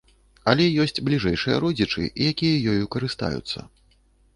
Але 0.53 0.65
ёсць 0.85 1.01
бліжэйшыя 1.11 1.59
родзічы, 1.67 2.09
якія 2.33 2.67
ёю 2.77 2.83
карыстаюцца. 2.97 3.59